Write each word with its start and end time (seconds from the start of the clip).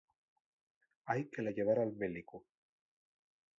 Hai 1.13 1.21
que 1.35 1.45
la 1.45 1.53
llevar 1.59 1.77
al 1.81 1.91
mélicu. 2.01 2.37